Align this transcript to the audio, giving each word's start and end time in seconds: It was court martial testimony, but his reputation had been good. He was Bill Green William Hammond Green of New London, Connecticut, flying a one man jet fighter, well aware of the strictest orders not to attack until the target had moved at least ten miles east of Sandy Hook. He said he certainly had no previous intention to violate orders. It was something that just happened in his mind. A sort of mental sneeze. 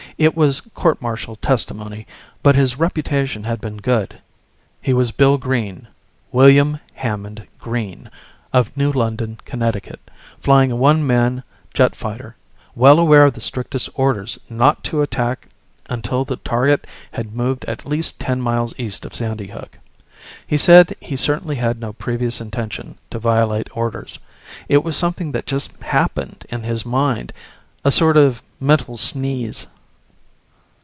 It 0.17 0.35
was 0.37 0.61
court 0.61 1.01
martial 1.01 1.35
testimony, 1.35 2.05
but 2.43 2.55
his 2.55 2.77
reputation 2.77 3.45
had 3.45 3.59
been 3.59 3.77
good. 3.77 4.19
He 4.79 4.93
was 4.93 5.09
Bill 5.11 5.39
Green 5.39 5.87
William 6.31 6.79
Hammond 6.93 7.47
Green 7.57 8.07
of 8.53 8.75
New 8.77 8.91
London, 8.91 9.39
Connecticut, 9.45 9.99
flying 10.39 10.71
a 10.71 10.75
one 10.75 11.07
man 11.07 11.41
jet 11.73 11.95
fighter, 11.95 12.35
well 12.75 12.99
aware 12.99 13.23
of 13.25 13.33
the 13.33 13.41
strictest 13.41 13.89
orders 13.95 14.37
not 14.47 14.83
to 14.83 15.01
attack 15.01 15.47
until 15.89 16.23
the 16.23 16.35
target 16.35 16.85
had 17.13 17.33
moved 17.35 17.65
at 17.65 17.87
least 17.87 18.19
ten 18.19 18.39
miles 18.39 18.75
east 18.77 19.05
of 19.05 19.15
Sandy 19.15 19.47
Hook. 19.47 19.79
He 20.45 20.57
said 20.57 20.95
he 20.99 21.15
certainly 21.15 21.55
had 21.55 21.79
no 21.79 21.93
previous 21.93 22.39
intention 22.39 22.99
to 23.09 23.17
violate 23.17 23.75
orders. 23.75 24.19
It 24.69 24.83
was 24.83 24.95
something 24.95 25.31
that 25.31 25.47
just 25.47 25.79
happened 25.81 26.45
in 26.49 26.61
his 26.61 26.85
mind. 26.85 27.33
A 27.83 27.89
sort 27.89 28.17
of 28.17 28.43
mental 28.59 28.97
sneeze. 28.97 29.65